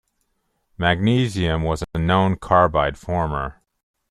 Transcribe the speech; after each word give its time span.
Magnesium 0.79 1.61
was 1.61 1.83
a 1.93 1.99
known 1.99 2.35
carbide 2.35 2.97
former. 2.97 3.61